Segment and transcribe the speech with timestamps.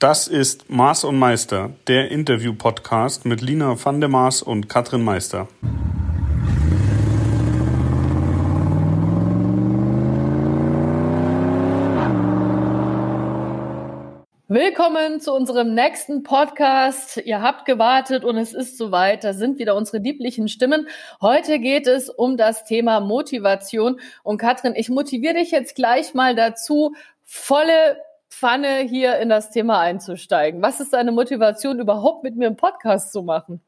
[0.00, 5.48] Das ist Maß und Meister, der Interview-Podcast mit Lina van der Maas und Katrin Meister.
[14.46, 17.16] Willkommen zu unserem nächsten Podcast.
[17.16, 19.24] Ihr habt gewartet und es ist soweit.
[19.24, 20.86] Da sind wieder unsere lieblichen Stimmen.
[21.20, 23.98] Heute geht es um das Thema Motivation.
[24.22, 26.94] Und Katrin, ich motiviere dich jetzt gleich mal dazu,
[27.24, 27.96] volle
[28.28, 30.62] Pfanne hier in das Thema einzusteigen.
[30.62, 33.60] Was ist deine Motivation, überhaupt mit mir einen Podcast zu machen?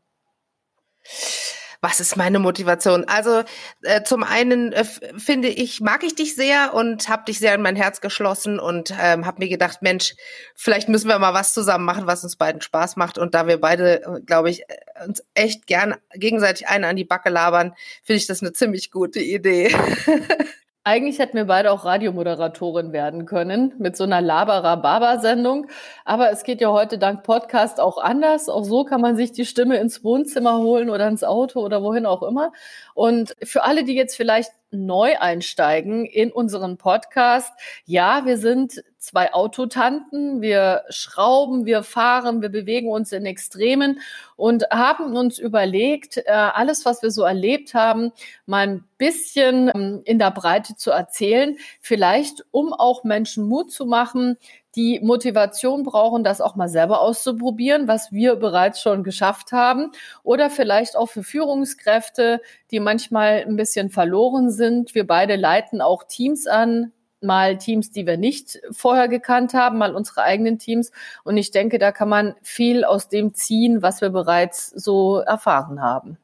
[1.83, 3.05] Was ist meine Motivation?
[3.05, 3.43] Also
[3.83, 7.63] äh, zum einen äh, finde ich, mag ich dich sehr und habe dich sehr in
[7.63, 10.15] mein Herz geschlossen und ähm, habe mir gedacht, Mensch,
[10.55, 13.17] vielleicht müssen wir mal was zusammen machen, was uns beiden Spaß macht.
[13.17, 17.05] Und da wir beide, äh, glaube ich, äh, uns echt gern gegenseitig einen an die
[17.05, 17.73] Backe labern,
[18.03, 19.75] finde ich das eine ziemlich gute Idee.
[20.91, 25.69] Eigentlich hätten wir beide auch Radiomoderatorin werden können mit so einer Labara-Baba-Sendung.
[26.05, 28.49] Aber es geht ja heute dank Podcast auch anders.
[28.49, 32.07] Auch so kann man sich die Stimme ins Wohnzimmer holen oder ins Auto oder wohin
[32.07, 32.51] auch immer.
[32.93, 37.53] Und für alle, die jetzt vielleicht neu einsteigen in unseren Podcast,
[37.85, 44.01] ja, wir sind zwei Autotanten, wir schrauben, wir fahren, wir bewegen uns in Extremen
[44.37, 48.13] und haben uns überlegt, äh, alles, was wir so erlebt haben,
[48.45, 53.87] mal ein bisschen ähm, in der Breite zu erzählen, vielleicht um auch Menschen Mut zu
[53.87, 54.37] machen,
[54.77, 59.91] die Motivation brauchen, das auch mal selber auszuprobieren, was wir bereits schon geschafft haben.
[60.23, 62.41] Oder vielleicht auch für Führungskräfte,
[62.71, 64.95] die manchmal ein bisschen verloren sind.
[64.95, 69.95] Wir beide leiten auch Teams an, mal Teams, die wir nicht vorher gekannt haben, mal
[69.95, 70.91] unsere eigenen Teams.
[71.25, 75.83] Und ich denke, da kann man viel aus dem ziehen, was wir bereits so erfahren
[75.83, 76.19] haben.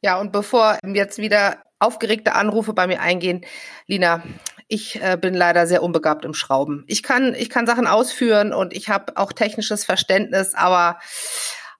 [0.00, 3.44] Ja, und bevor jetzt wieder aufgeregte Anrufe bei mir eingehen,
[3.86, 4.22] Lina,
[4.68, 6.84] ich äh, bin leider sehr unbegabt im Schrauben.
[6.86, 10.98] Ich kann, ich kann Sachen ausführen und ich habe auch technisches Verständnis, aber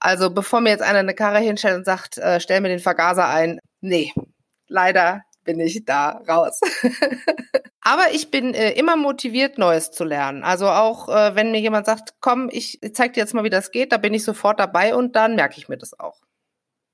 [0.01, 3.29] also bevor mir jetzt einer eine Karre hinstellt und sagt, äh, stell mir den Vergaser
[3.29, 4.13] ein, nee,
[4.69, 6.61] leider bin ich da raus.
[7.81, 10.45] Aber ich bin äh, immer motiviert, Neues zu lernen.
[10.45, 13.71] Also auch äh, wenn mir jemand sagt, komm, ich zeig dir jetzt mal, wie das
[13.71, 16.21] geht, da bin ich sofort dabei und dann merke ich mir das auch.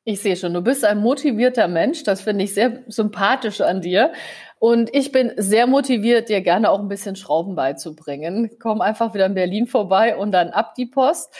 [0.04, 2.04] Ich sehe schon, du bist ein motivierter Mensch.
[2.04, 4.12] Das finde ich sehr sympathisch an dir.
[4.60, 8.50] Und ich bin sehr motiviert, dir gerne auch ein bisschen Schrauben beizubringen.
[8.60, 11.34] Komm einfach wieder in Berlin vorbei und dann ab die Post.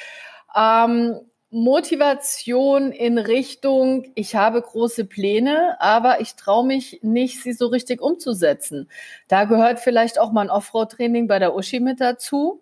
[0.56, 1.20] Ähm,
[1.54, 8.02] Motivation in Richtung, ich habe große Pläne, aber ich traue mich nicht, sie so richtig
[8.02, 8.88] umzusetzen.
[9.28, 12.60] Da gehört vielleicht auch mal ein Offroad-Training bei der Uschi mit dazu.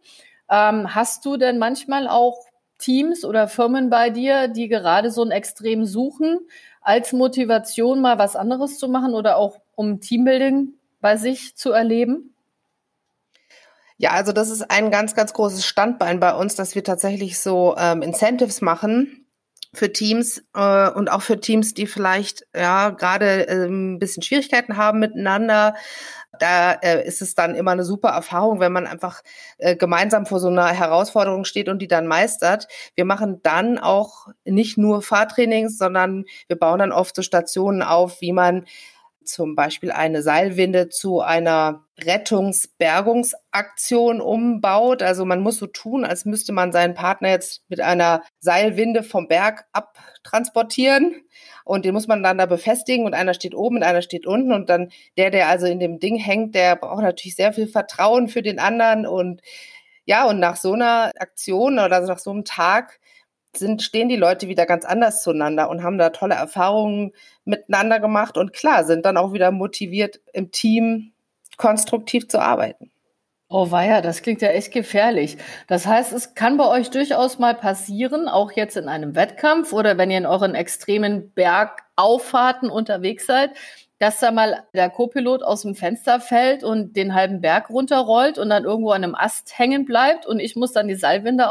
[0.51, 2.45] Ähm, hast du denn manchmal auch
[2.77, 6.41] Teams oder Firmen bei dir, die gerade so ein Extrem suchen,
[6.83, 12.32] als Motivation mal was anderes zu machen oder auch um Teambuilding bei sich zu erleben?
[14.03, 17.77] Ja, also das ist ein ganz, ganz großes Standbein bei uns, dass wir tatsächlich so
[17.79, 19.29] ähm, Incentives machen
[19.73, 24.77] für Teams äh, und auch für Teams, die vielleicht ja gerade äh, ein bisschen Schwierigkeiten
[24.77, 25.77] haben miteinander.
[26.41, 29.23] Da äh, ist es dann immer eine super Erfahrung, wenn man einfach
[29.59, 32.67] äh, gemeinsam vor so einer Herausforderung steht und die dann meistert.
[32.97, 38.21] Wir machen dann auch nicht nur Fahrtrainings, sondern wir bauen dann oft so Stationen auf,
[38.21, 38.65] wie man
[39.25, 45.03] zum Beispiel eine Seilwinde zu einer Rettungs-Bergungsaktion umbaut.
[45.03, 49.29] Also man muss so tun, als müsste man seinen Partner jetzt mit einer Seilwinde vom
[49.29, 51.23] Berg abtransportieren.
[51.65, 54.53] Und den muss man dann da befestigen und einer steht oben und einer steht unten.
[54.53, 58.29] Und dann der, der also in dem Ding hängt, der braucht natürlich sehr viel Vertrauen
[58.29, 59.07] für den anderen.
[59.07, 59.43] Und
[60.05, 62.99] ja, und nach so einer Aktion oder nach so einem Tag
[63.57, 67.13] sind, stehen die Leute wieder ganz anders zueinander und haben da tolle Erfahrungen
[67.45, 71.13] miteinander gemacht und klar, sind dann auch wieder motiviert, im Team
[71.57, 72.91] konstruktiv zu arbeiten.
[73.55, 75.37] Oh weia, das klingt ja echt gefährlich.
[75.67, 79.99] Das heißt, es kann bei euch durchaus mal passieren, auch jetzt in einem Wettkampf oder
[79.99, 83.51] wenn ihr in euren extremen Bergauffahrten unterwegs seid,
[83.99, 88.49] dass da mal der Co-Pilot aus dem Fenster fällt und den halben Berg runterrollt und
[88.49, 91.51] dann irgendwo an einem Ast hängen bleibt und ich muss dann die Seilwinde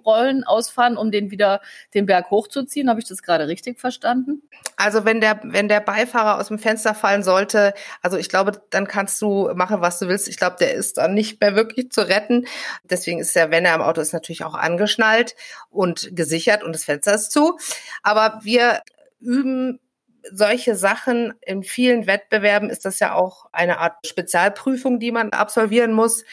[0.00, 1.60] aufrollen, ausfahren, um den wieder
[1.94, 2.88] den Berg hochzuziehen.
[2.88, 4.42] Habe ich das gerade richtig verstanden?
[4.76, 8.86] Also wenn der, wenn der Beifahrer aus dem Fenster fallen sollte, also ich glaube, dann
[8.86, 10.28] kannst du machen, was du willst.
[10.28, 12.46] Ich glaube, der ist dann nicht mehr wirklich zu retten.
[12.84, 15.34] Deswegen ist er, wenn er im Auto ist, natürlich auch angeschnallt
[15.70, 17.58] und gesichert und das Fenster ist zu.
[18.02, 18.80] Aber wir
[19.20, 19.80] üben
[20.30, 25.92] solche Sachen in vielen Wettbewerben ist das ja auch eine Art Spezialprüfung, die man absolvieren
[25.92, 26.24] muss,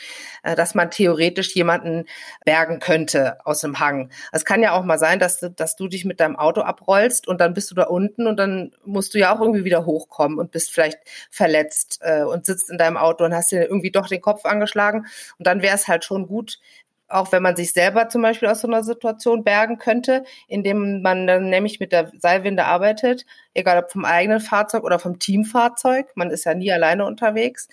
[0.43, 2.05] äh, dass man theoretisch jemanden
[2.45, 4.11] bergen könnte aus dem Hang.
[4.31, 7.27] Es kann ja auch mal sein, dass du, dass du dich mit deinem Auto abrollst
[7.27, 10.39] und dann bist du da unten und dann musst du ja auch irgendwie wieder hochkommen
[10.39, 10.99] und bist vielleicht
[11.29, 15.05] verletzt äh, und sitzt in deinem Auto und hast dir irgendwie doch den Kopf angeschlagen.
[15.37, 16.59] Und dann wäre es halt schon gut,
[17.07, 21.27] auch wenn man sich selber zum Beispiel aus so einer Situation bergen könnte, indem man
[21.27, 26.07] dann nämlich mit der Seilwinde arbeitet, egal ob vom eigenen Fahrzeug oder vom Teamfahrzeug.
[26.15, 27.69] Man ist ja nie alleine unterwegs.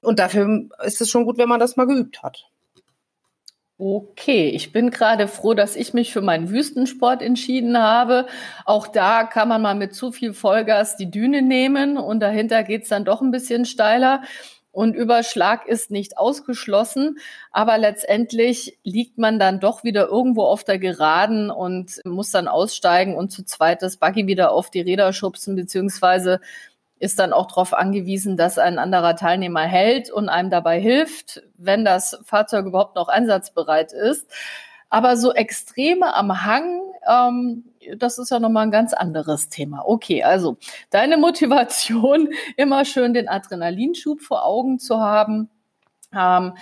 [0.00, 2.48] Und dafür ist es schon gut, wenn man das mal geübt hat.
[3.80, 8.26] Okay, ich bin gerade froh, dass ich mich für meinen Wüstensport entschieden habe.
[8.64, 12.88] Auch da kann man mal mit zu viel Vollgas die Düne nehmen und dahinter geht's
[12.88, 14.22] dann doch ein bisschen steiler.
[14.78, 17.18] Und Überschlag ist nicht ausgeschlossen,
[17.50, 23.16] aber letztendlich liegt man dann doch wieder irgendwo auf der Geraden und muss dann aussteigen
[23.16, 26.40] und zu zweit das Buggy wieder auf die Räder schubsen, beziehungsweise
[27.00, 31.84] ist dann auch darauf angewiesen, dass ein anderer Teilnehmer hält und einem dabei hilft, wenn
[31.84, 34.30] das Fahrzeug überhaupt noch einsatzbereit ist.
[34.90, 37.64] Aber so Extreme am Hang, ähm,
[37.96, 39.82] das ist ja nochmal ein ganz anderes Thema.
[39.86, 40.56] Okay, also
[40.90, 45.48] deine Motivation, immer schön den Adrenalinschub vor Augen zu haben.
[46.14, 46.54] Ähm,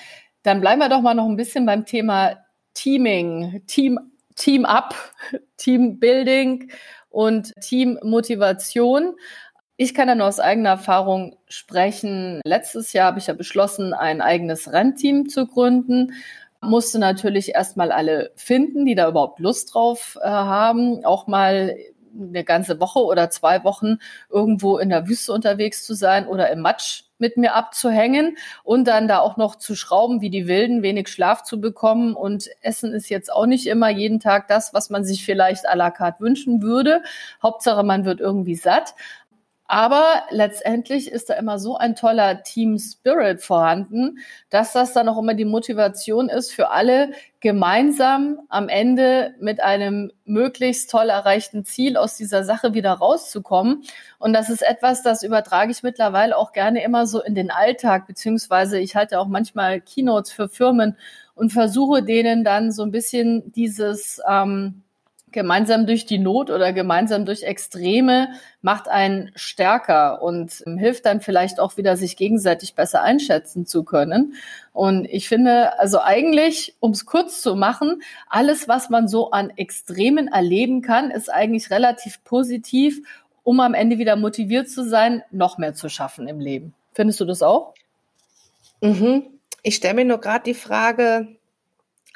[0.43, 2.37] dann bleiben wir doch mal noch ein bisschen beim Thema
[2.75, 3.99] Teaming, Team,
[4.37, 4.94] Team Up,
[5.56, 6.70] Team Building
[7.11, 9.14] und Team Motivation.
[9.79, 12.40] Ich kann ja nur aus eigener Erfahrung sprechen.
[12.44, 16.12] Letztes Jahr habe ich ja beschlossen, ein eigenes Rennteam zu gründen.
[16.66, 21.76] Musste natürlich erstmal alle finden, die da überhaupt Lust drauf äh, haben, auch mal
[22.18, 23.98] eine ganze Woche oder zwei Wochen
[24.30, 29.08] irgendwo in der Wüste unterwegs zu sein oder im Matsch mit mir abzuhängen und dann
[29.08, 32.14] da auch noch zu schrauben wie die Wilden, wenig Schlaf zu bekommen.
[32.14, 35.74] Und Essen ist jetzt auch nicht immer jeden Tag das, was man sich vielleicht à
[35.74, 37.02] la carte wünschen würde.
[37.42, 38.94] Hauptsache, man wird irgendwie satt.
[39.68, 44.18] Aber letztendlich ist da immer so ein toller Team Spirit vorhanden,
[44.50, 47.10] dass das dann auch immer die Motivation ist für alle,
[47.40, 53.84] gemeinsam am Ende mit einem möglichst toll erreichten Ziel aus dieser Sache wieder rauszukommen.
[54.18, 58.06] Und das ist etwas, das übertrage ich mittlerweile auch gerne immer so in den Alltag,
[58.06, 60.96] beziehungsweise ich halte auch manchmal Keynotes für Firmen
[61.34, 64.82] und versuche denen dann so ein bisschen dieses, ähm,
[65.32, 68.28] gemeinsam durch die Not oder gemeinsam durch Extreme
[68.62, 74.34] macht einen stärker und hilft dann vielleicht auch wieder, sich gegenseitig besser einschätzen zu können.
[74.73, 79.50] Und ich finde, also eigentlich, um es kurz zu machen, alles, was man so an
[79.50, 83.00] Extremen erleben kann, ist eigentlich relativ positiv,
[83.43, 86.75] um am Ende wieder motiviert zu sein, noch mehr zu schaffen im Leben.
[86.94, 87.75] Findest du das auch?
[88.81, 89.25] Mhm.
[89.62, 91.35] Ich stelle mir nur gerade die Frage,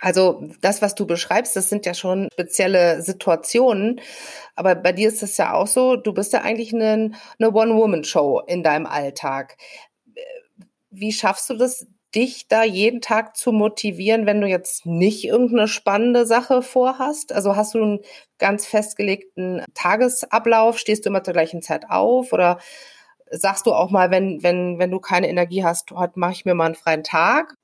[0.00, 4.00] also das, was du beschreibst, das sind ja schon spezielle Situationen.
[4.56, 8.42] Aber bei dir ist es ja auch so, du bist ja eigentlich eine, eine One-Woman-Show
[8.46, 9.56] in deinem Alltag.
[10.90, 15.68] Wie schaffst du das, dich da jeden Tag zu motivieren, wenn du jetzt nicht irgendeine
[15.68, 17.32] spannende Sache vorhast?
[17.32, 18.00] Also hast du einen
[18.38, 20.78] ganz festgelegten Tagesablauf?
[20.78, 22.32] Stehst du immer zur gleichen Zeit auf?
[22.32, 22.58] Oder
[23.30, 26.54] sagst du auch mal, wenn, wenn, wenn du keine Energie hast, heute mache ich mir
[26.54, 27.54] mal einen freien Tag?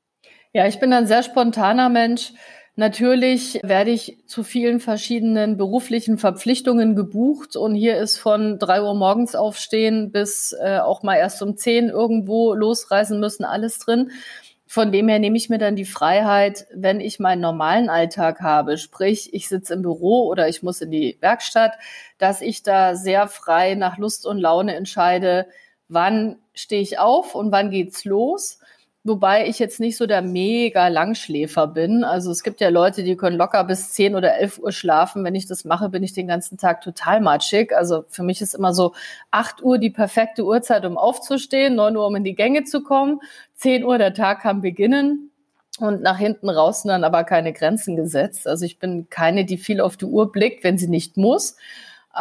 [0.56, 2.32] Ja, ich bin ein sehr spontaner Mensch.
[2.76, 8.94] Natürlich werde ich zu vielen verschiedenen beruflichen Verpflichtungen gebucht und hier ist von drei Uhr
[8.94, 14.12] morgens aufstehen bis äh, auch mal erst um zehn irgendwo losreisen müssen, alles drin.
[14.66, 18.78] Von dem her nehme ich mir dann die Freiheit, wenn ich meinen normalen Alltag habe,
[18.78, 21.72] sprich ich sitze im Büro oder ich muss in die Werkstatt,
[22.16, 25.48] dass ich da sehr frei nach Lust und Laune entscheide,
[25.88, 28.60] wann stehe ich auf und wann geht's los
[29.06, 32.02] Wobei ich jetzt nicht so der mega Langschläfer bin.
[32.02, 35.22] Also es gibt ja Leute, die können locker bis 10 oder 11 Uhr schlafen.
[35.22, 37.72] Wenn ich das mache, bin ich den ganzen Tag total matschig.
[37.72, 38.94] Also für mich ist immer so
[39.30, 43.20] 8 Uhr die perfekte Uhrzeit, um aufzustehen, 9 Uhr, um in die Gänge zu kommen,
[43.54, 45.30] 10 Uhr der Tag kann beginnen
[45.78, 48.48] und nach hinten raus dann aber keine Grenzen gesetzt.
[48.48, 51.56] Also ich bin keine, die viel auf die Uhr blickt, wenn sie nicht muss.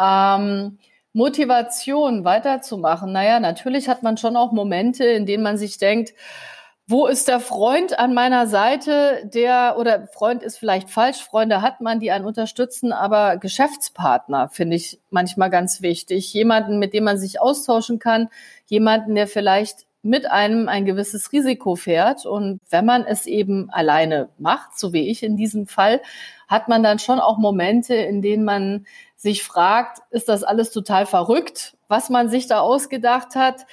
[0.00, 0.78] Ähm,
[1.14, 3.10] Motivation weiterzumachen.
[3.10, 6.14] Naja, natürlich hat man schon auch Momente, in denen man sich denkt,
[6.88, 11.80] wo ist der Freund an meiner Seite, der, oder Freund ist vielleicht falsch, Freunde hat
[11.80, 16.32] man, die einen unterstützen, aber Geschäftspartner finde ich manchmal ganz wichtig.
[16.32, 18.28] Jemanden, mit dem man sich austauschen kann,
[18.66, 22.24] jemanden, der vielleicht mit einem ein gewisses Risiko fährt.
[22.24, 26.00] Und wenn man es eben alleine macht, so wie ich in diesem Fall,
[26.46, 31.06] hat man dann schon auch Momente, in denen man sich fragt, ist das alles total
[31.06, 33.66] verrückt, was man sich da ausgedacht hat?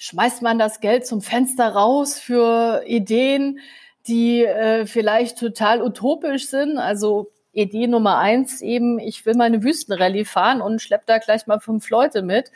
[0.00, 3.60] Schmeißt man das Geld zum Fenster raus für Ideen,
[4.08, 6.78] die äh, vielleicht total utopisch sind.
[6.78, 11.60] Also Idee Nummer eins eben, ich will meine Wüstenrallye fahren und schlepp da gleich mal
[11.60, 12.50] fünf Leute mit.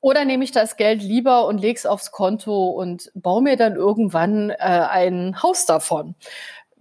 [0.00, 4.50] Oder nehme ich das Geld lieber und leg's aufs Konto und baue mir dann irgendwann
[4.50, 6.16] äh, ein Haus davon.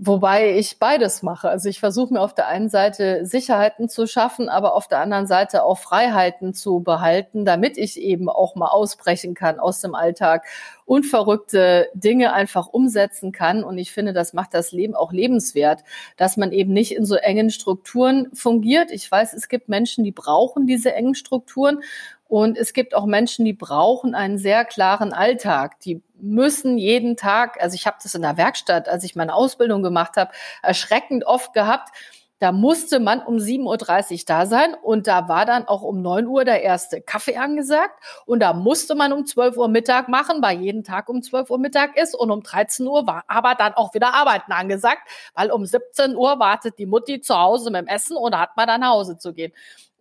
[0.01, 1.49] Wobei ich beides mache.
[1.49, 5.27] Also ich versuche mir auf der einen Seite Sicherheiten zu schaffen, aber auf der anderen
[5.27, 10.45] Seite auch Freiheiten zu behalten, damit ich eben auch mal ausbrechen kann aus dem Alltag
[10.85, 13.61] und verrückte Dinge einfach umsetzen kann.
[13.61, 15.83] Und ich finde, das macht das Leben auch lebenswert,
[16.15, 18.91] dass man eben nicht in so engen Strukturen fungiert.
[18.91, 21.83] Ich weiß, es gibt Menschen, die brauchen diese engen Strukturen.
[22.29, 25.79] Und es gibt auch Menschen, die brauchen einen sehr klaren Alltag.
[25.79, 29.81] Die müssen jeden Tag, also ich habe das in der Werkstatt, als ich meine Ausbildung
[29.81, 30.31] gemacht habe,
[30.61, 31.89] erschreckend oft gehabt.
[32.37, 36.27] Da musste man um 7.30 Uhr da sein und da war dann auch um 9
[36.27, 40.61] Uhr der erste Kaffee angesagt und da musste man um 12 Uhr Mittag machen, weil
[40.61, 43.93] jeden Tag um 12 Uhr Mittag ist und um 13 Uhr war aber dann auch
[43.95, 45.01] wieder Arbeiten angesagt,
[45.33, 48.67] weil um 17 Uhr wartet die Mutti zu Hause mit dem Essen da hat man
[48.67, 49.51] dann nach Hause zu gehen.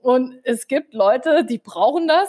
[0.08, 2.28] Und es gibt Leute, die brauchen das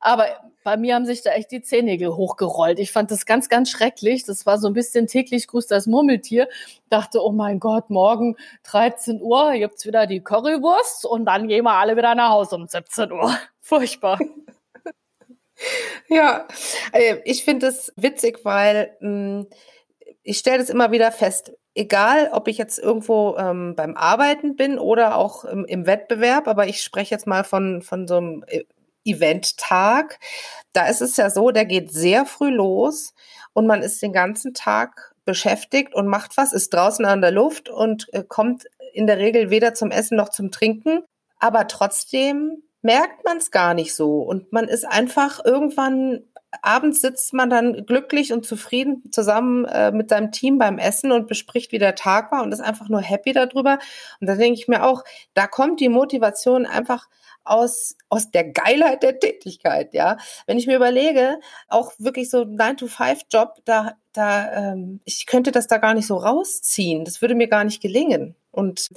[0.00, 0.28] aber
[0.62, 2.78] bei mir haben sich da echt die Zehennägel hochgerollt.
[2.78, 4.24] Ich fand das ganz, ganz schrecklich.
[4.24, 6.48] Das war so ein bisschen täglich grüßt das Murmeltier.
[6.88, 11.72] Dachte, oh mein Gott, morgen 13 Uhr gibt's wieder die Currywurst und dann gehen wir
[11.72, 13.36] alle wieder nach Hause um 17 Uhr.
[13.60, 14.18] Furchtbar.
[16.08, 16.46] Ja,
[16.92, 19.48] äh, ich finde es witzig, weil hm,
[20.22, 21.52] ich stelle das immer wieder fest.
[21.78, 26.66] Egal, ob ich jetzt irgendwo ähm, beim Arbeiten bin oder auch im, im Wettbewerb, aber
[26.66, 28.64] ich spreche jetzt mal von, von so einem äh,
[29.04, 30.18] Eventtag.
[30.72, 33.14] Da ist es ja so, der geht sehr früh los
[33.52, 37.68] und man ist den ganzen Tag beschäftigt und macht was, ist draußen an der Luft
[37.68, 41.04] und äh, kommt in der Regel weder zum Essen noch zum Trinken.
[41.38, 46.24] Aber trotzdem merkt man es gar nicht so und man ist einfach irgendwann
[46.62, 51.26] abends sitzt man dann glücklich und zufrieden zusammen äh, mit seinem Team beim Essen und
[51.26, 53.78] bespricht, wie der Tag war und ist einfach nur happy darüber.
[54.20, 57.08] Und da denke ich mir auch, da kommt die Motivation einfach
[57.44, 60.18] aus, aus der Geilheit der Tätigkeit, ja.
[60.46, 61.38] Wenn ich mir überlege,
[61.68, 67.04] auch wirklich so 9-to-5-Job, da, da, ähm, ich könnte das da gar nicht so rausziehen.
[67.04, 68.36] Das würde mir gar nicht gelingen.
[68.50, 68.88] Und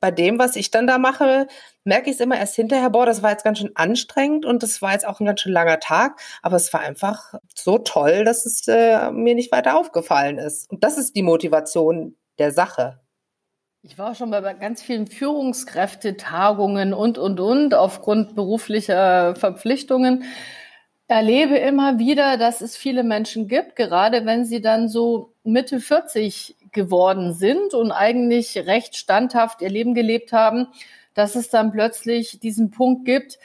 [0.00, 1.46] bei dem, was ich dann da mache,
[1.84, 4.80] merke ich es immer erst hinterher, boah, das war jetzt ganz schön anstrengend und das
[4.82, 8.46] war jetzt auch ein ganz schön langer Tag, aber es war einfach so toll, dass
[8.46, 10.70] es äh, mir nicht weiter aufgefallen ist.
[10.70, 13.00] Und das ist die Motivation der Sache.
[13.82, 20.24] Ich war schon bei ganz vielen Führungskräftetagungen und, und, und aufgrund beruflicher Verpflichtungen.
[21.08, 26.56] Erlebe immer wieder, dass es viele Menschen gibt, gerade wenn sie dann so Mitte 40
[26.72, 30.68] geworden sind und eigentlich recht standhaft ihr Leben gelebt haben,
[31.14, 33.38] dass es dann plötzlich diesen Punkt gibt,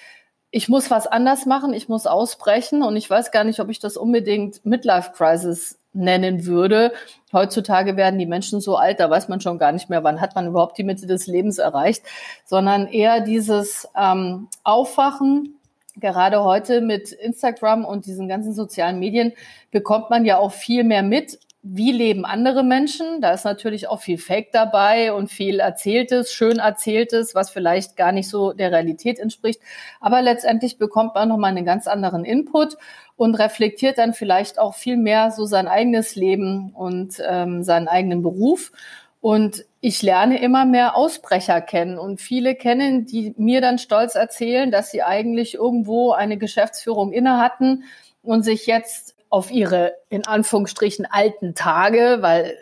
[0.55, 3.79] ich muss was anders machen, ich muss ausbrechen und ich weiß gar nicht, ob ich
[3.79, 6.94] das unbedingt Midlife Crisis nennen würde.
[7.34, 10.34] Heutzutage werden die Menschen so alt, da weiß man schon gar nicht mehr, wann hat
[10.34, 12.03] man überhaupt die Mitte des Lebens erreicht,
[12.46, 15.60] sondern eher dieses ähm, Aufwachen.
[15.98, 19.34] Gerade heute mit Instagram und diesen ganzen sozialen Medien
[19.72, 23.22] bekommt man ja auch viel mehr mit, wie leben andere Menschen?
[23.22, 28.12] Da ist natürlich auch viel Fake dabei und viel Erzähltes, schön Erzähltes, was vielleicht gar
[28.12, 29.60] nicht so der Realität entspricht.
[30.00, 32.77] Aber letztendlich bekommt man nochmal einen ganz anderen Input
[33.15, 38.22] und reflektiert dann vielleicht auch viel mehr so sein eigenes Leben und ähm, seinen eigenen
[38.22, 38.72] Beruf.
[39.19, 44.69] Und ich lerne immer mehr Ausbrecher kennen und viele kennen, die mir dann stolz erzählen,
[44.69, 47.86] dass sie eigentlich irgendwo eine Geschäftsführung inne hatten
[48.22, 52.55] und sich jetzt auf ihre in Anführungsstrichen alten Tage, weil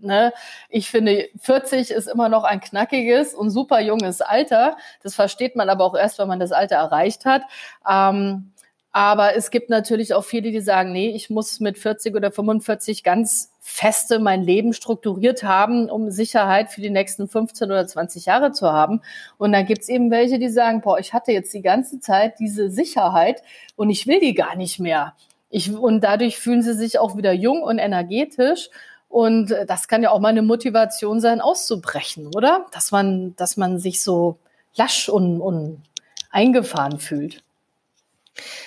[0.00, 0.32] ne,
[0.68, 4.76] ich finde 40 ist immer noch ein knackiges und super junges Alter.
[5.02, 7.42] Das versteht man aber auch erst, wenn man das Alter erreicht hat.
[7.90, 8.52] Ähm,
[8.92, 13.02] aber es gibt natürlich auch viele, die sagen, nee, ich muss mit 40 oder 45
[13.02, 18.52] ganz feste mein Leben strukturiert haben, um Sicherheit für die nächsten 15 oder 20 Jahre
[18.52, 19.02] zu haben.
[19.36, 22.70] Und dann gibt's eben welche, die sagen, boah, ich hatte jetzt die ganze Zeit diese
[22.70, 23.42] Sicherheit
[23.74, 25.14] und ich will die gar nicht mehr.
[25.50, 28.70] Ich, und dadurch fühlen sie sich auch wieder jung und energetisch.
[29.08, 32.66] Und äh, das kann ja auch mal eine Motivation sein, auszubrechen, oder?
[32.72, 34.38] Dass man, dass man sich so
[34.74, 35.82] lasch und, und
[36.30, 37.42] eingefahren fühlt.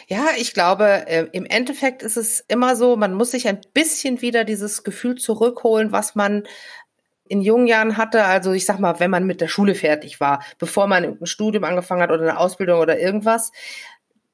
[0.07, 4.21] Ja, ich glaube, äh, im Endeffekt ist es immer so, man muss sich ein bisschen
[4.21, 6.43] wieder dieses Gefühl zurückholen, was man
[7.29, 8.25] in jungen Jahren hatte.
[8.25, 11.63] Also ich sag mal, wenn man mit der Schule fertig war, bevor man ein Studium
[11.63, 13.51] angefangen hat oder eine Ausbildung oder irgendwas,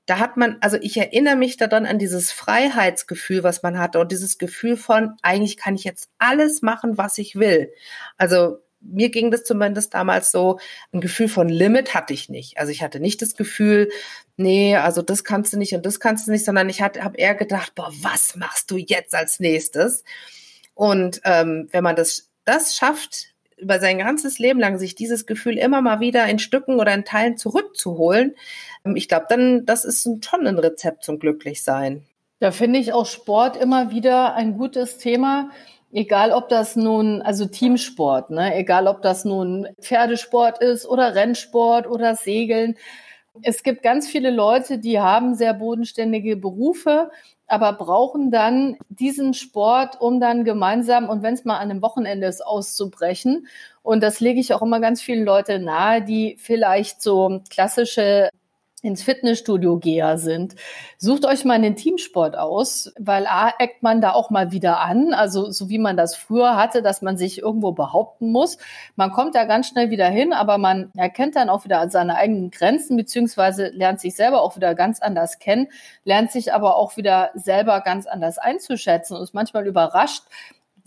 [0.10, 4.12] da hat man, also ich erinnere mich daran an dieses Freiheitsgefühl, was man hatte und
[4.12, 7.72] dieses Gefühl von, eigentlich kann ich jetzt alles machen, was ich will.
[8.18, 10.60] Also mir ging das zumindest damals so,
[10.92, 12.58] ein Gefühl von Limit hatte ich nicht.
[12.58, 13.90] Also ich hatte nicht das Gefühl,
[14.36, 17.36] nee, also das kannst du nicht und das kannst du nicht, sondern ich habe eher
[17.36, 20.04] gedacht, boah, was machst du jetzt als nächstes?
[20.74, 25.58] Und ähm, wenn man das, das schafft, über sein ganzes Leben lang sich dieses Gefühl
[25.58, 28.36] immer mal wieder in Stücken oder in Teilen zurückzuholen,
[28.86, 32.04] ähm, ich glaube, dann, das ist ein Tonnenrezept zum Glücklichsein.
[32.40, 35.50] Da finde ich auch Sport immer wieder ein gutes Thema.
[35.92, 38.56] Egal, ob das nun, also Teamsport, ne?
[38.56, 42.76] egal, ob das nun Pferdesport ist oder Rennsport oder Segeln.
[43.42, 47.10] Es gibt ganz viele Leute, die haben sehr bodenständige Berufe,
[47.50, 52.28] aber brauchen dann diesen Sport, um dann gemeinsam und wenn es mal an einem Wochenende
[52.28, 53.48] ist, auszubrechen.
[53.82, 58.30] Und das lege ich auch immer ganz vielen Leuten nahe, die vielleicht so klassische
[58.82, 60.56] ins Fitnessstudio Geher sind.
[60.98, 65.14] Sucht euch mal einen Teamsport aus, weil A, eckt man da auch mal wieder an,
[65.14, 68.58] also so wie man das früher hatte, dass man sich irgendwo behaupten muss.
[68.96, 72.52] Man kommt da ganz schnell wieder hin, aber man erkennt dann auch wieder seine eigenen
[72.52, 75.68] Grenzen, beziehungsweise lernt sich selber auch wieder ganz anders kennen,
[76.06, 80.24] lernt sich aber auch wieder selber ganz anders einzuschätzen und ist manchmal überrascht,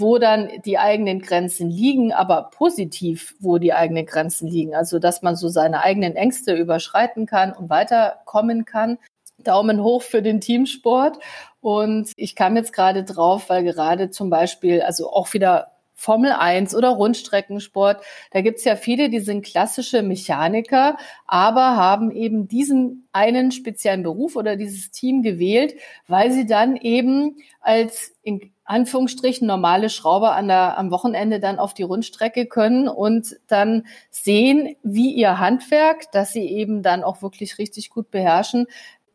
[0.02, 4.75] wo dann die eigenen Grenzen liegen, aber positiv, wo die eigenen Grenzen liegen.
[4.75, 8.99] Also, dass man so seine eigenen Ängste überschreiten kann und weiterkommen kann.
[9.38, 11.18] Daumen hoch für den Teamsport.
[11.61, 16.75] Und ich kam jetzt gerade drauf, weil gerade zum Beispiel, also auch wieder Formel 1
[16.75, 18.02] oder Rundstreckensport.
[18.32, 20.97] Da gibt's ja viele, die sind klassische Mechaniker,
[21.28, 25.76] aber haben eben diesen einen speziellen Beruf oder dieses Team gewählt,
[26.09, 31.75] weil sie dann eben als in Anführungsstrichen normale Schrauber an der, am Wochenende dann auf
[31.75, 37.59] die Rundstrecke können und dann sehen, wie ihr Handwerk, das sie eben dann auch wirklich
[37.59, 38.67] richtig gut beherrschen,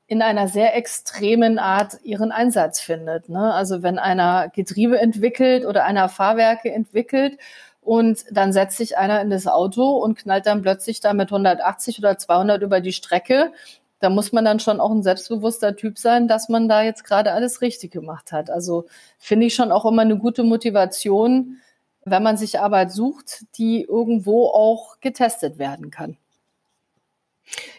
[0.05, 3.29] in einer sehr extremen Art ihren Einsatz findet.
[3.29, 3.53] Ne?
[3.53, 7.37] Also wenn einer Getriebe entwickelt oder einer Fahrwerke entwickelt
[7.81, 11.99] und dann setzt sich einer in das Auto und knallt dann plötzlich da mit 180
[11.99, 13.51] oder 200 über die Strecke,
[13.99, 17.33] da muss man dann schon auch ein selbstbewusster Typ sein, dass man da jetzt gerade
[17.33, 18.49] alles richtig gemacht hat.
[18.49, 18.85] Also
[19.17, 21.57] finde ich schon auch immer eine gute Motivation,
[22.05, 26.17] wenn man sich Arbeit sucht, die irgendwo auch getestet werden kann.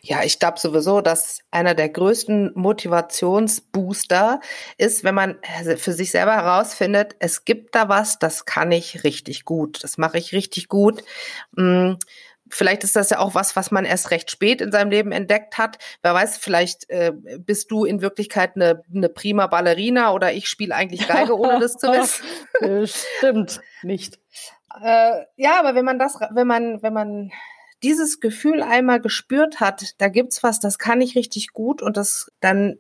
[0.03, 4.41] Ja, ich glaube sowieso, dass einer der größten Motivationsbooster
[4.79, 5.39] ist, wenn man
[5.77, 10.19] für sich selber herausfindet, es gibt da was, das kann ich richtig gut, das mache
[10.19, 11.05] ich richtig gut.
[11.53, 11.95] Mm,
[12.51, 15.59] vielleicht ist das ja auch was, was man erst recht spät in seinem Leben entdeckt
[15.59, 15.79] hat.
[16.03, 20.75] Wer weiß, vielleicht äh, bist du in Wirklichkeit eine, eine prima Ballerina oder ich spiele
[20.75, 21.87] eigentlich Geige, ohne das zu
[22.61, 22.87] wissen.
[23.19, 24.19] Stimmt nicht.
[24.83, 27.31] Äh, ja, aber wenn man das, wenn man, wenn man
[27.83, 32.31] dieses Gefühl einmal gespürt hat, da gibt's was, das kann ich richtig gut und das
[32.41, 32.79] dann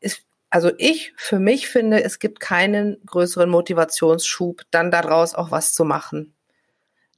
[0.00, 5.72] ist, also ich für mich finde, es gibt keinen größeren Motivationsschub, dann daraus auch was
[5.72, 6.34] zu machen.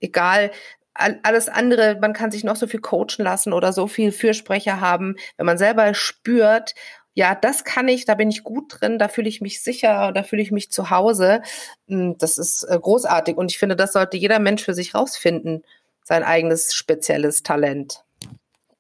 [0.01, 0.51] Egal,
[0.95, 5.17] alles andere, man kann sich noch so viel coachen lassen oder so viel Fürsprecher haben,
[5.37, 6.75] wenn man selber spürt,
[7.15, 10.23] ja, das kann ich, da bin ich gut drin, da fühle ich mich sicher, da
[10.23, 11.43] fühle ich mich zu Hause.
[11.89, 15.63] Hm, das ist äh, großartig und ich finde, das sollte jeder Mensch für sich rausfinden
[16.05, 18.03] sein eigenes spezielles Talent.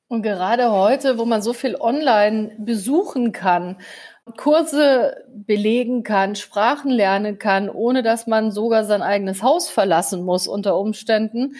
[0.09, 3.77] Und gerade heute, wo man so viel online besuchen kann,
[4.37, 10.46] Kurse belegen kann, Sprachen lernen kann, ohne dass man sogar sein eigenes Haus verlassen muss
[10.46, 11.57] unter Umständen,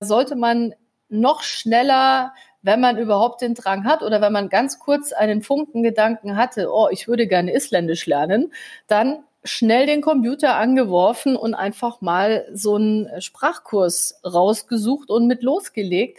[0.00, 0.74] sollte man
[1.08, 6.36] noch schneller, wenn man überhaupt den Drang hat oder wenn man ganz kurz einen Funkengedanken
[6.36, 8.52] hatte, oh, ich würde gerne Isländisch lernen,
[8.88, 16.18] dann schnell den Computer angeworfen und einfach mal so einen Sprachkurs rausgesucht und mit losgelegt.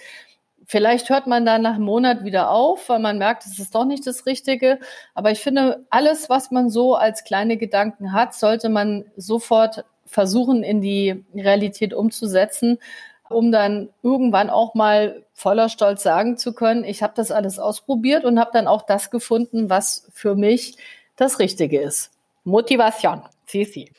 [0.65, 3.85] Vielleicht hört man dann nach einem Monat wieder auf, weil man merkt, es ist doch
[3.85, 4.79] nicht das Richtige.
[5.13, 10.63] Aber ich finde, alles, was man so als kleine Gedanken hat, sollte man sofort versuchen,
[10.63, 12.79] in die Realität umzusetzen,
[13.29, 18.25] um dann irgendwann auch mal voller Stolz sagen zu können, ich habe das alles ausprobiert
[18.25, 20.77] und habe dann auch das gefunden, was für mich
[21.15, 22.11] das Richtige ist.
[22.43, 23.21] Motivation.
[23.45, 23.91] Sisi.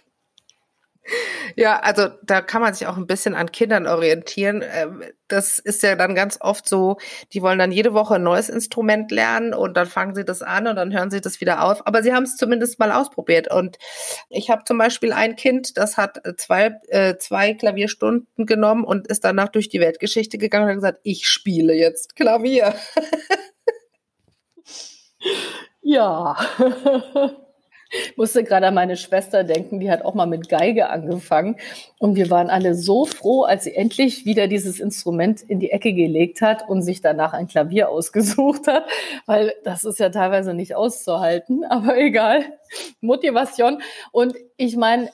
[1.57, 4.62] Ja, also da kann man sich auch ein bisschen an Kindern orientieren.
[4.73, 6.99] Ähm, das ist ja dann ganz oft so,
[7.33, 10.66] die wollen dann jede Woche ein neues Instrument lernen und dann fangen sie das an
[10.66, 11.87] und dann hören sie das wieder auf.
[11.87, 13.53] Aber sie haben es zumindest mal ausprobiert.
[13.53, 13.79] Und
[14.29, 19.25] ich habe zum Beispiel ein Kind, das hat zwei, äh, zwei Klavierstunden genommen und ist
[19.25, 22.75] danach durch die Weltgeschichte gegangen und hat gesagt, ich spiele jetzt Klavier.
[25.83, 26.37] ja.
[27.90, 31.57] Ich musste gerade an meine Schwester denken, die hat auch mal mit Geige angefangen.
[31.98, 35.92] Und wir waren alle so froh, als sie endlich wieder dieses Instrument in die Ecke
[35.92, 38.85] gelegt hat und sich danach ein Klavier ausgesucht hat,
[39.27, 42.44] weil das ist ja teilweise nicht auszuhalten, aber egal.
[43.01, 43.81] Motivation.
[44.12, 45.11] Und ich meine,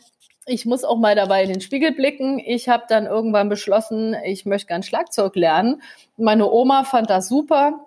[0.46, 2.38] ich muss auch mal dabei in den Spiegel blicken.
[2.38, 5.80] Ich habe dann irgendwann beschlossen, ich möchte gern Schlagzeug lernen.
[6.16, 7.86] Meine Oma fand das super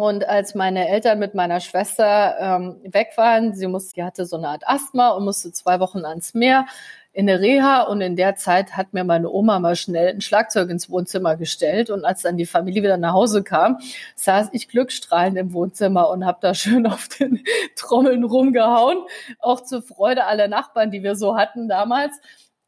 [0.00, 4.36] und als meine Eltern mit meiner Schwester ähm, weg waren, sie musste, sie hatte so
[4.36, 6.66] eine Art Asthma und musste zwei Wochen ans Meer
[7.12, 7.82] in der Reha.
[7.82, 11.90] Und in der Zeit hat mir meine Oma mal schnell ein Schlagzeug ins Wohnzimmer gestellt.
[11.90, 13.78] Und als dann die Familie wieder nach Hause kam,
[14.16, 17.44] saß ich glückstrahlend im Wohnzimmer und habe da schön auf den
[17.76, 18.98] Trommeln rumgehauen,
[19.38, 22.12] auch zur Freude aller Nachbarn, die wir so hatten damals.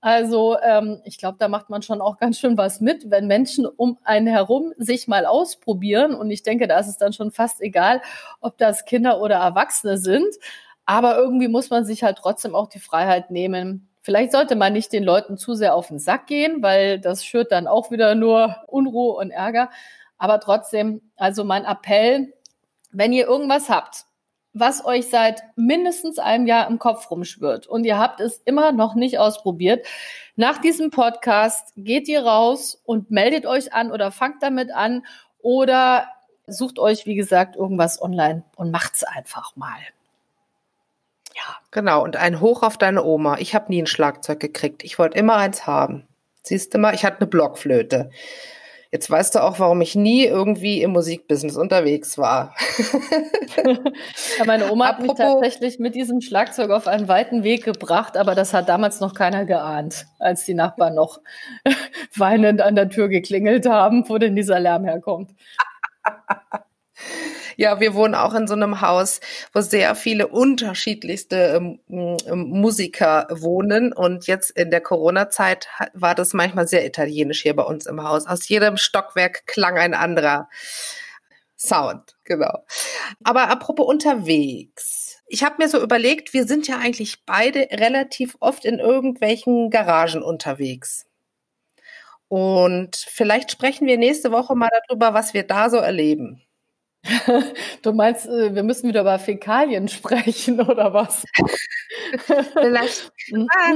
[0.03, 3.67] Also ähm, ich glaube, da macht man schon auch ganz schön was mit, wenn Menschen
[3.67, 6.15] um einen herum sich mal ausprobieren.
[6.15, 8.03] Und ich denke, da ist es dann schon fast egal,
[8.41, 10.35] ob das Kinder oder Erwachsene sind.
[10.87, 13.89] Aber irgendwie muss man sich halt trotzdem auch die Freiheit nehmen.
[14.01, 17.53] Vielleicht sollte man nicht den Leuten zu sehr auf den Sack gehen, weil das schürt
[17.53, 19.71] dann auch wieder nur Unruhe und Ärger.
[20.19, 22.33] Aber trotzdem, also mein Appell,
[22.91, 24.07] wenn ihr irgendwas habt,
[24.55, 28.95] was euch seit mindestens einem Jahr im Kopf rumschwirrt und ihr habt es immer noch
[28.95, 29.87] nicht ausprobiert,
[30.37, 35.05] nach diesem Podcast geht ihr raus und meldet euch an oder fangt damit an
[35.39, 36.09] oder
[36.47, 39.79] sucht euch, wie gesagt, irgendwas online und macht's einfach mal.
[41.35, 41.57] Ja.
[41.71, 43.39] Genau, und ein Hoch auf deine Oma.
[43.39, 44.85] Ich habe nie ein Schlagzeug gekriegt.
[44.85, 46.07] Ich wollte immer eins haben.
[46.43, 48.11] Siehst du mal, ich hatte eine Blockflöte.
[48.93, 52.55] Jetzt weißt du auch, warum ich nie irgendwie im Musikbusiness unterwegs war.
[54.39, 58.35] ja, meine Oma hat mich tatsächlich mit diesem Schlagzeug auf einen weiten Weg gebracht, aber
[58.35, 61.21] das hat damals noch keiner geahnt, als die Nachbarn noch
[62.17, 65.31] weinend an der Tür geklingelt haben, wo denn dieser Lärm herkommt.
[67.63, 69.21] Ja, wir wohnen auch in so einem Haus,
[69.53, 73.93] wo sehr viele unterschiedlichste ähm, ähm, Musiker wohnen.
[73.93, 78.27] Und jetzt in der Corona-Zeit war das manchmal sehr italienisch hier bei uns im Haus.
[78.27, 80.49] Aus jedem Stockwerk klang ein anderer
[81.57, 82.65] Sound, genau.
[83.23, 85.23] Aber apropos unterwegs.
[85.29, 90.25] Ich habe mir so überlegt, wir sind ja eigentlich beide relativ oft in irgendwelchen Garagen
[90.25, 91.07] unterwegs.
[92.27, 96.43] Und vielleicht sprechen wir nächste Woche mal darüber, was wir da so erleben.
[97.83, 101.25] Du meinst, äh, wir müssen wieder über Fäkalien sprechen oder was?
[102.53, 103.73] Vielleicht ah,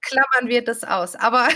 [0.00, 1.48] klammern wir das aus, aber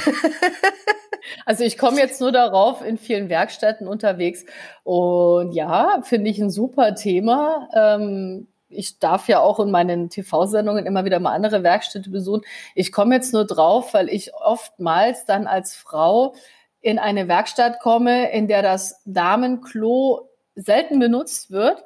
[1.46, 4.44] also ich komme jetzt nur darauf in vielen Werkstätten unterwegs
[4.82, 7.68] und ja, finde ich ein super Thema.
[7.72, 12.42] Ähm, ich darf ja auch in meinen TV-Sendungen immer wieder mal andere Werkstätte besuchen.
[12.74, 16.34] Ich komme jetzt nur drauf, weil ich oftmals dann als Frau
[16.80, 21.82] in eine Werkstatt komme, in der das Damenklo selten benutzt wird.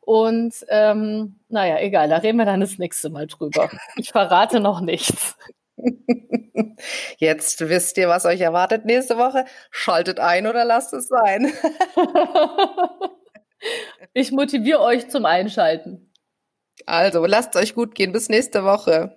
[0.00, 3.70] Und ähm, naja, egal, da reden wir dann das nächste Mal drüber.
[3.96, 5.36] Ich verrate noch nichts.
[7.18, 9.44] Jetzt wisst ihr, was euch erwartet nächste Woche.
[9.70, 11.52] Schaltet ein oder lasst es sein.
[14.12, 16.12] ich motiviere euch zum Einschalten.
[16.86, 18.12] Also, lasst es euch gut gehen.
[18.12, 19.14] Bis nächste Woche.